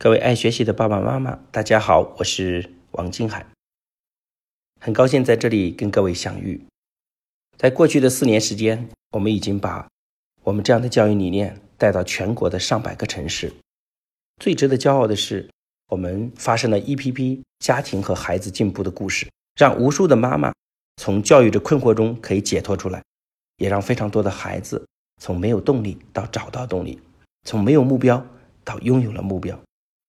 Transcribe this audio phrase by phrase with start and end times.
[0.00, 3.44] 各位爱学习的爸爸妈妈，大家好，我是王金海，
[4.80, 6.64] 很高兴在这里跟各位相遇。
[7.56, 9.88] 在过去的四年时间，我们已经把
[10.44, 13.52] 我们这样的教育理念带到全国的上百个城市。
[14.40, 15.50] 最值得骄傲的是，
[15.88, 20.52] 我们发生了一批批家庭和孩子进步的故事，让无数的妈妈
[20.98, 23.02] 从教育的困惑中可以解脱出来，
[23.56, 24.86] 也让非常多的孩子
[25.20, 27.00] 从没有动力到找到动力，
[27.42, 28.24] 从没有目标
[28.62, 29.60] 到拥有了目标。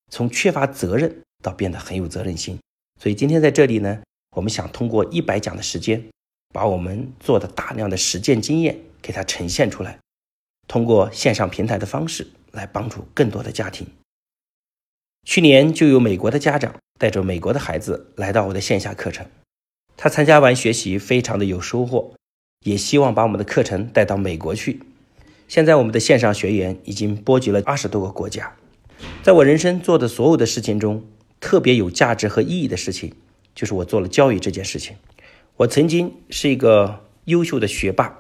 [0.10, 2.60] 从缺乏责任到变得很有责任心，
[3.00, 4.02] 所以今天在这里呢，
[4.36, 6.04] 我们想通过一百讲的时间，
[6.54, 10.00] 把我们做的大量的实践经验给它呈现出来，
[10.68, 13.88] 通过线上平台的方式来帮助更多的家庭。
[15.26, 19.28] 去年就有美国的家长带着美国的孩子来到我的线下课程，
[19.96, 22.14] 他参加完学习非常的有收获，
[22.66, 24.82] 也希望把我们的课程带到美国去。
[25.48, 28.56] 现在我们的线上学员已经波及了二十多个国家。
[29.22, 31.04] 在我人生做的所有的事情中，
[31.40, 33.14] 特别有价值和意义的事情，
[33.54, 34.96] 就是我做了教育这件事情。
[35.58, 38.20] 我曾经是一个优秀的学霸，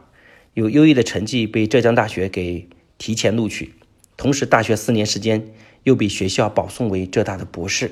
[0.53, 3.73] 有优异的成绩被浙江大学给提前录取，
[4.18, 5.53] 同时大学四年时间
[5.84, 7.92] 又被学校保送为浙大的博士。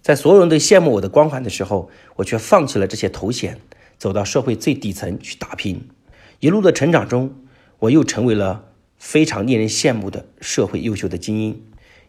[0.00, 3.60] 在所有人都羡慕我的光环的时候，我却放弃了这些头衔，
[3.98, 5.88] 走到社会最底层去打拼。
[6.40, 7.36] 一路的成长中，
[7.78, 8.64] 我又成为了
[8.98, 11.62] 非常令人羡慕的社会优秀的精英。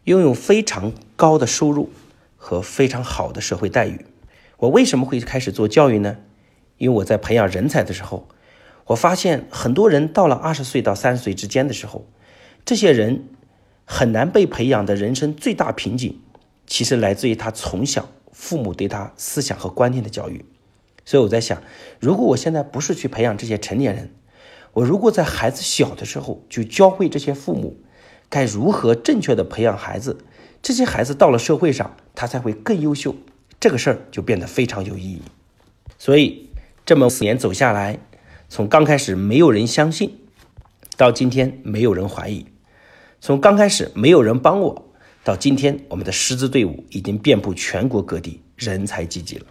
[0.04, 1.88] 拥有非常高的收入
[2.36, 4.04] 和非常好的社会待遇，
[4.58, 6.18] 我为什么会开始做教育呢？
[6.76, 8.28] 因为我在培养人才的时候，
[8.88, 12.06] 我发现很多人到了二十岁到三十岁之间的时候，
[12.66, 13.24] 这些人
[13.86, 16.20] 很难被培养的人生最大瓶颈，
[16.66, 20.44] 其实来自于他从小父母对他思想和观念的教育。
[21.06, 21.62] 所以我在想，
[21.98, 24.10] 如果我现在不是去培养这些成年人，
[24.74, 27.78] 我如果在孩子小的时候就教会这些父母。
[28.28, 30.18] 该如何正确的培养孩子？
[30.62, 33.14] 这些孩子到了社会上，他才会更优秀。
[33.60, 35.20] 这个事儿就变得非常有意义。
[35.98, 36.48] 所以
[36.86, 37.98] 这么四年走下来，
[38.48, 40.18] 从刚开始没有人相信，
[40.96, 42.46] 到今天没有人怀疑；
[43.20, 44.86] 从刚开始没有人帮我，
[45.22, 49.46] 到今天我们的师资队伍已经遍布全国各地，人才济济了。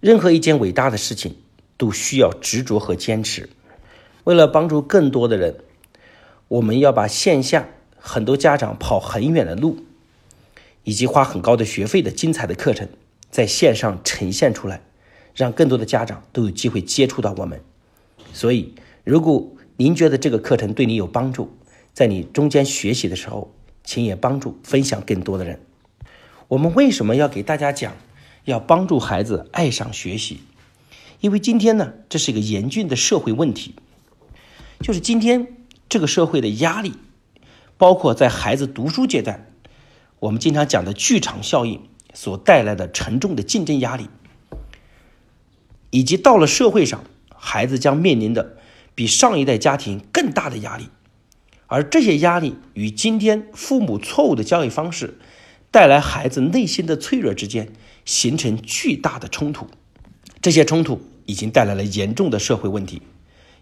[0.00, 1.36] 任何一件伟大的事情
[1.76, 3.48] 都需要执着和坚持。
[4.24, 5.60] 为了帮助更多的人。
[6.48, 7.68] 我们要把线下
[7.98, 9.78] 很多家长跑很远的路，
[10.84, 12.88] 以及花很高的学费的精彩的课程，
[13.30, 14.80] 在线上呈现出来，
[15.34, 17.60] 让更多的家长都有机会接触到我们。
[18.32, 21.50] 所以，如果您觉得这个课程对你有帮助，
[21.92, 23.52] 在你中间学习的时候，
[23.82, 25.58] 请也帮助分享更多的人。
[26.46, 27.92] 我们为什么要给大家讲，
[28.44, 30.38] 要帮助孩子爱上学习？
[31.18, 33.74] 因为今天呢，这是一个严峻的社会问题，
[34.80, 35.55] 就是今天。
[35.88, 36.94] 这个社会的压力，
[37.76, 39.52] 包括在孩子读书阶段，
[40.20, 41.82] 我们经常讲的剧场效应
[42.12, 44.08] 所带来的沉重的竞争压力，
[45.90, 47.04] 以及到了社会上，
[47.34, 48.56] 孩子将面临的
[48.94, 50.88] 比上一代家庭更大的压力，
[51.66, 55.18] 而这些压力与今天父母错误的教育方式
[55.70, 57.72] 带来孩子内心的脆弱之间
[58.04, 59.68] 形成巨大的冲突，
[60.40, 63.02] 这些冲突已经带来了严重的社会问题。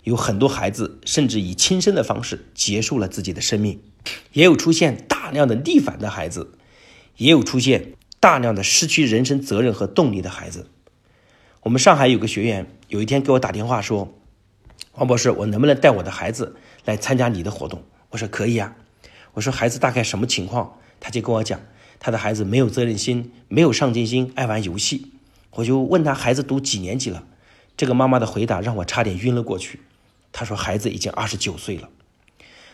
[0.04, 3.80] 有很多孩子甚至以轻生的方式结束了自己的生命，
[4.32, 6.52] 也有出现大量的逆反的孩子，
[7.16, 10.68] 也有出现大量的失去人生责任和动力的孩子。
[11.62, 14.14] 我们上海有个学员，有一天给我打电话说
[14.96, 18.76] ：“王博士，我能不能带我的孩子来参加你的活动？”我说：“可以啊。”
[19.32, 21.58] 我说：“孩子大概什么情况？”他就跟我讲，
[21.98, 25.12] 他的孩子没有责任心，没有上进心，爱玩游戏。
[25.52, 27.24] 我就问他孩子读几年级了？
[27.76, 29.80] 这个妈妈的回答让我差点晕了过去。
[30.36, 31.88] 他说：“孩子已经二十九岁了。”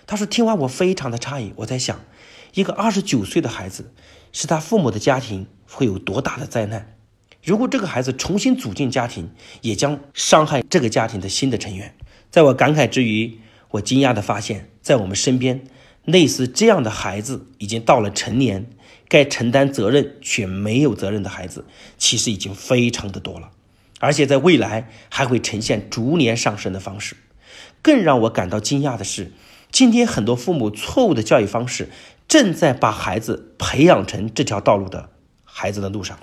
[0.09, 1.53] 他说：“听完我非常的诧异。
[1.57, 2.01] 我在想，
[2.55, 3.93] 一个二十九岁的孩子，
[4.33, 6.97] 是他父母的家庭会有多大的灾难？
[7.45, 11.95] 如果这个孩子重新组进家庭，也将伤害这个家庭的新的成员。”
[12.33, 13.39] 在我感慨之余，
[13.73, 15.63] 我惊讶的发现，在我们身边，
[16.05, 18.71] 类似这样的孩子，已经到了成年，
[19.07, 21.67] 该承担责任却没有责任的孩子，
[21.99, 23.51] 其实已经非常的多了，
[23.99, 27.17] 而且在未来还会呈现逐年上升的方式。
[27.83, 29.33] 更让我感到惊讶的是，
[29.71, 31.89] 今天很多父母错误的教育方式
[32.29, 35.11] 正在把孩子培养成这条道路的
[35.45, 36.19] 孩子的路上，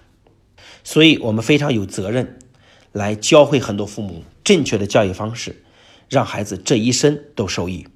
[0.83, 2.39] 所以我们非常有责任
[2.91, 5.63] 来教会很多父母正确的教育方式，
[6.09, 7.87] 让孩子这一生都受益。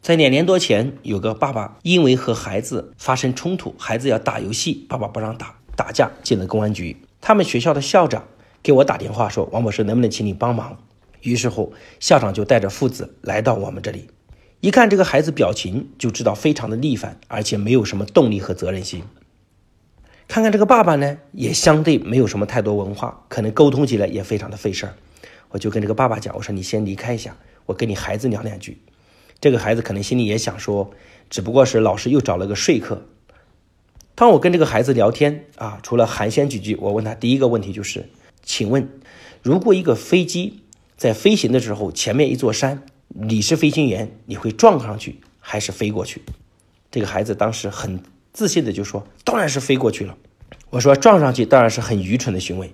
[0.00, 6.96] 在两年多前，有个爸爸因为和孩子发生冲突，孩子要打游戏，爸爸不让打，打架进了公安局。
[7.20, 8.28] 他们学校的校长
[8.62, 10.78] 给我打电话说：“王博士，能不能请你帮忙？”
[11.30, 14.08] 于是乎，校长就带着父子来到我们这里。
[14.60, 19.02] 一看这个孩子表情就知道非常的逆反，而且没有什么动力和责任心。
[20.28, 24.94] 看看这个爸爸呢，也相对没有什么太多文化，可能沟通起来也非常的费事儿。
[25.50, 27.36] 我就跟这个爸爸讲，我说你先离开一下，
[27.66, 28.78] 我跟你孩子聊两句。
[29.40, 30.90] 这个孩子可能心里也想说，
[31.30, 33.06] 只不过是老师又找了个说客。
[34.14, 38.08] 当我跟这个孩子聊天啊，除了寒暄几句，我问他第一个问题就是，
[38.42, 38.88] 请问，
[39.42, 40.62] 如果一个飞机
[40.96, 46.22] 在飞行的时候，前面一座山，你是飞行员，你会撞上去还是飞过去？
[46.90, 48.00] 这个孩子当时很
[48.32, 50.16] 自信的就说，当然是飞过去了。
[50.70, 52.72] 我说撞上去当然是很愚蠢的行为，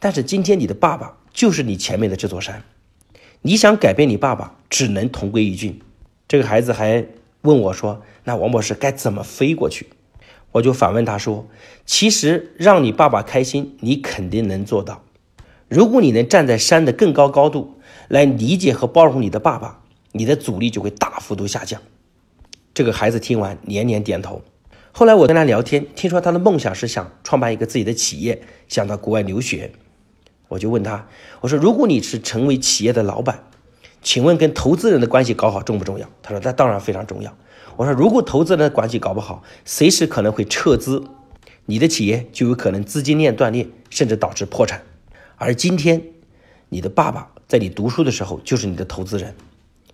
[0.00, 2.64] 但是今天你的爸爸就是你前面的这座山，
[3.42, 5.80] 你想改变你爸爸，只能同归于尽。
[6.26, 7.06] 这个孩子还
[7.42, 9.86] 问我说，那王博士该怎么飞过去？
[10.50, 11.48] 我就反问他说
[11.86, 15.02] ：“其实让你爸爸开心，你肯定能做到。
[15.72, 17.78] 如果你能站在山的更高高度
[18.08, 19.80] 来理解和包容你的爸爸，
[20.12, 21.80] 你的阻力就会大幅度下降。”
[22.74, 24.42] 这个孩子听完连连点头。
[24.92, 29.72] 后来我跟他聊天，听说他的梦想是想创办一个自己的企业，想到国外留学。
[30.48, 31.06] 我就问他
[31.40, 33.44] ：“我说，如果你是成为企业的老板，
[34.02, 37.34] 请问跟投资人的关系搞好重不重要？”他说：“那当然非常重要。”
[37.76, 41.02] 我说，如果投资人的关系搞不好，随时可能会撤资，
[41.64, 44.82] 你的企业就有可能资金链断裂，甚至导致破产。
[45.42, 46.00] 而今天，
[46.68, 49.34] 你的爸爸在你读书的时候就是你的投资人，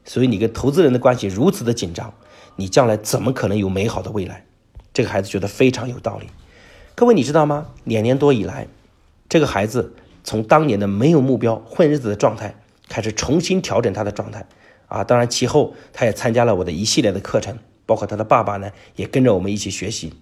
[0.05, 2.13] 所以你跟投资人的关系如此的紧张，
[2.57, 4.45] 你将来怎么可能有美好的未来？
[4.93, 6.27] 这个孩子觉得非常有道理。
[6.95, 7.69] 各位，你知道吗？
[7.85, 8.69] 两年多以来，
[9.27, 12.55] 这个孩子从当年的没有目标、混日子的状态，
[12.87, 14.47] 开始重新调整他的状态。
[14.89, 17.59] 啊，当然，其后他也参加了我的一系列的课程。
[17.87, 20.13] 包括他的爸爸呢，也跟着我们一起学习。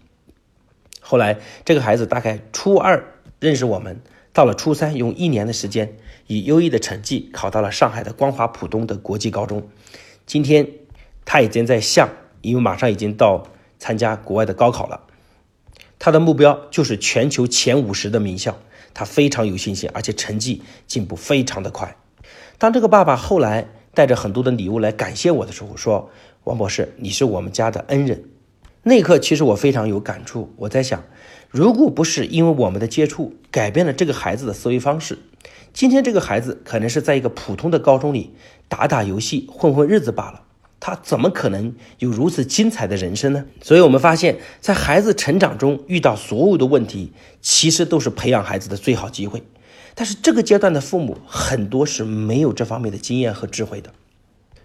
[1.01, 3.05] 后来，这个孩子大概初二
[3.41, 4.01] 认识我们，
[4.37, 5.97] 到了初三，用一年的时间，
[6.27, 9.67] 以优异的成绩考到了上海的光华浦东的国际高中。
[10.27, 10.69] 今天，
[11.25, 12.11] 他已经在向，
[12.43, 13.47] 因为马上已经到
[13.79, 15.01] 参加国外的高考了。
[15.99, 18.59] 他的目标就是全球前五十的名校，
[18.93, 21.97] 他非常有信心，而且成绩进步非常的快。
[22.59, 26.11] 当这个爸爸后来带着很多的礼物来感谢我的时候，说。
[26.45, 28.23] 王博士，你是我们家的恩人。
[28.83, 30.53] 那一刻，其实我非常有感触。
[30.57, 31.03] 我在想，
[31.51, 35.19] 如果不是因为我们的接触改变了这个孩子的思维方式，
[35.73, 38.33] 今天这个孩子可能是在一个普通的高中里
[38.69, 40.43] 打打游戏、混混日子罢了。
[40.79, 43.47] 他怎么可能有如此精彩的人生呢？
[43.63, 49.43] 所以，我们发现，在孩子成长中遇到所有的问题，其实都是培养孩子的最好机会。
[49.95, 53.91] 但是，这个阶段的父母很多是没有这方面的经验和智慧的。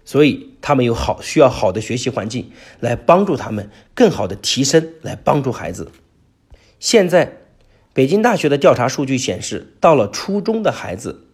[0.04, 2.50] 所以他们有好需要好的学习环境
[2.80, 5.90] 来帮助他们更好的提升，来帮助孩子。
[6.82, 7.36] 现在，
[7.92, 11.28] 北京大学的调查数据显示，到了初中的孩子，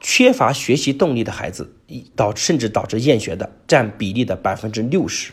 [0.00, 1.74] 缺乏学习动力的孩子，
[2.14, 5.32] 导甚至导致厌学的占比例的百分之六十，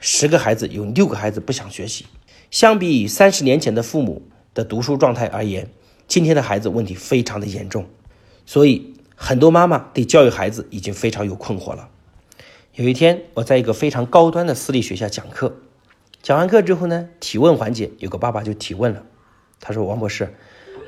[0.00, 2.06] 十个孩子有六个孩子不想学习。
[2.50, 4.22] 相比于三十年前的父母
[4.52, 5.70] 的读书状态而言，
[6.08, 7.86] 今天的孩子问题非常的严重，
[8.44, 8.92] 所以。
[9.16, 11.88] 很多妈妈对教育孩子已经非常有困惑了。
[12.74, 15.56] 有一天，我在一个非常高端的私立学校讲课，
[16.24, 19.04] 讲完课之后呢，提问环节有个爸爸就提问了，
[19.60, 20.32] 他说：“王博士，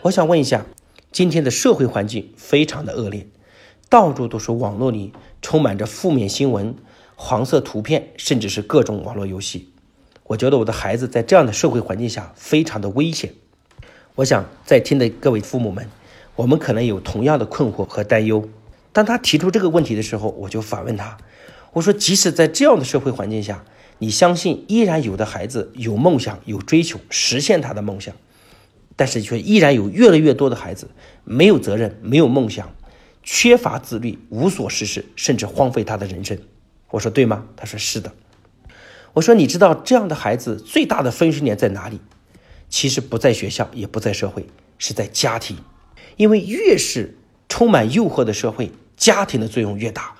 [0.00, 0.64] 我想问一下，
[1.12, 3.26] 今天的社会环境非常的恶劣，
[3.90, 5.12] 到处都是网络里
[5.42, 6.74] 充满着负面新闻、
[7.16, 9.74] 黄色图片，甚至是各种网络游戏。
[10.24, 13.34] 我觉得我的孩子在这样的社会环境下非常的危险。
[14.14, 15.86] 我想在听的各位父母们。”
[16.36, 18.46] 我们可能有同样的困惑和担忧。
[18.92, 21.16] 当他提出这个问题的时候，我就反问他
[21.72, 23.64] ：“我说，即使在这样的社会环境下，
[23.98, 28.14] 你相信依然有的孩子有梦想、有追求，实现他的梦想，
[28.94, 30.90] 但是却依然有越来越多的孩子
[31.24, 32.74] 没有责任、没有梦想，
[33.22, 36.38] 缺乏自律、无所事事，甚至荒废他的人生。”
[36.90, 38.12] 我说：“对吗？”他说：“是的。”
[39.14, 42.00] 我说：“你知道这样的孩子最大的分水岭在哪里？
[42.68, 44.46] 其实不在学校，也不在社会，
[44.78, 45.56] 是在家庭。”
[46.16, 47.16] 因为越是
[47.48, 50.14] 充满诱惑的社会，家庭的作用越大。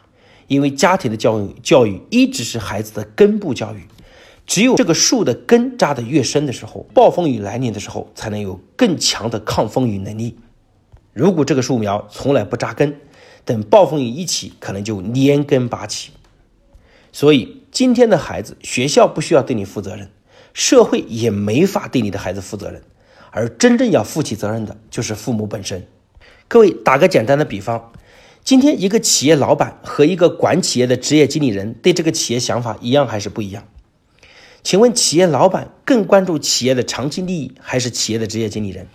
[0.49, 3.83] 因为家庭的教育，教育一直是孩子的根部教育。
[4.47, 10.39] 只有这个树的根扎得越深的时候，暴风雨来临的时候，才能有更强的抗风雨能力。
[11.13, 13.01] 如果这个树苗从来不扎根，
[13.45, 16.13] 等暴风雨一起，可能就连根拔起。
[17.13, 20.11] 所以，今天的孩子，学校不需要对你负责任，
[20.53, 22.83] 社会也没法对你的孩子负责任。
[23.31, 25.87] 而真正要负起责任的，就是父母本身。
[26.47, 27.93] 各位，打个简单的比方，
[28.47, 33.65] 今天一个企业老板和一个管企业的职业经理人对这个企业想法一样还是不一样？
[34.63, 38.87] 请问，企业老板更关注企业的长期利益，还是企业的职业经理人？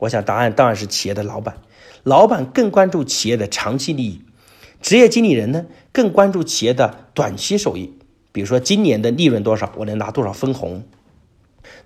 [0.00, 1.56] 我想答案当然是企业的老板。
[2.02, 4.20] 老板更关注企业的长期利益，
[4.82, 7.94] 职业经理人呢，更关注企业的短期收益，
[8.30, 10.84] 比如说今年的利润多少，我能拿多少分红。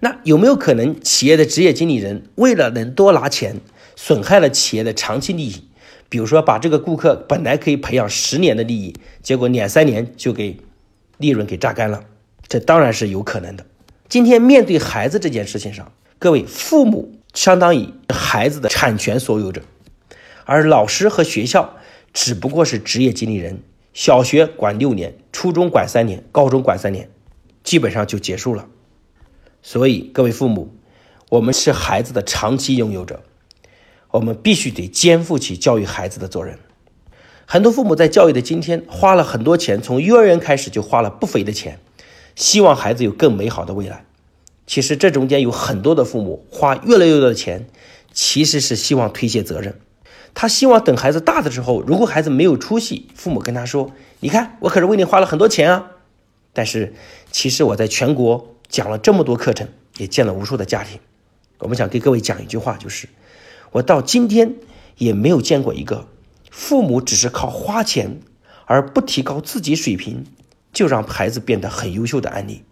[0.01, 3.61] 那有没有可能企业的职业经理人为了能多拿钱，
[3.95, 5.69] 损害了企业的长期利益？
[6.13, 10.59] 比如说把这个顾客本来可以培养十年的利益，结果两三年就给
[11.17, 12.05] 利润给榨干了，
[12.47, 13.65] 这当然是有可能的。
[14.11, 19.63] 今天面对孩子这件事情上，各位父母相当于孩子的产权所有者，
[20.45, 21.77] 而老师和学校
[22.13, 23.63] 只不过是职业经理人。
[23.95, 27.09] 小学管六年，初中管三年，高中管三年，
[27.65, 28.67] 基本上就结束了。
[29.63, 30.75] 所以各位父母，
[31.31, 33.23] 我们是孩子的长期拥有者，
[34.13, 36.59] 我们必须得肩负起教育孩子的责任。
[37.47, 41.79] 很多父母在教育的今天花了很多钱，从幼儿园开始就花了不菲的钱。
[42.35, 44.07] 希望孩子有更美好的未来。
[44.67, 47.67] 其实这中间有很多的父母花越来越多的钱，
[48.13, 49.79] 其实是希望推卸责任。
[50.33, 55.91] 他希望等孩子大的时候，如果孩子没有出息，父母跟他说：“你看，我可是为你花了很多钱啊。”
[56.55, 56.95] 但是
[57.31, 61.01] 其实我在全国讲了这么多课程，也见了无数的家庭。
[61.59, 63.09] 我们想给各位讲一句话，就是
[63.73, 64.55] 我到今天
[64.97, 66.09] 也没有见过一个
[66.51, 68.21] 父母只是靠花钱
[68.67, 70.25] 而不提高自己水平。
[70.73, 72.63] 就让孩子变得很优秀的案例，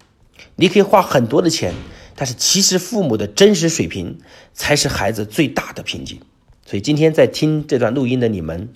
[0.57, 1.75] 你可以花很多的钱，
[2.17, 4.19] 但是其实父母的真实水平
[4.55, 6.19] 才是孩子最大的瓶颈。
[6.65, 8.71] 所以今天在听这段录音的你们，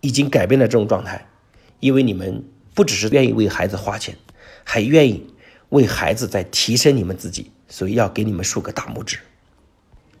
[0.00, 1.26] 已经改变了这种状态，
[1.80, 4.16] 因为你们不只是愿意为孩子花钱，
[4.62, 5.26] 还愿意
[5.70, 9.18] 为孩子在提升你们自己，所以要给你们竖个大拇指。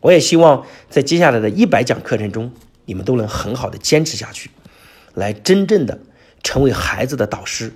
[0.00, 2.52] 我也希望在接下来的一百讲课程中，
[2.86, 4.50] 你们都能很好的坚持下去，
[5.14, 6.00] 来真正的
[6.42, 7.72] 成为孩子的导师。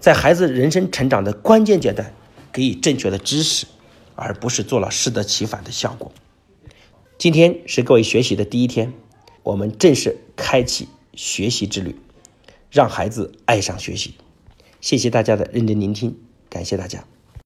[0.00, 2.12] 在孩子人生成长的关键阶段，
[2.52, 3.66] 给予正确的知识，
[4.14, 6.10] 而不是做了适得其反的效果。
[7.18, 8.92] 今天是各位学习的第一天，
[9.42, 11.94] 我们正式开启学习之旅，
[12.70, 14.14] 让孩子爱上学习。
[14.80, 16.16] 谢谢大家的认真聆听，
[16.48, 17.04] 感谢大家。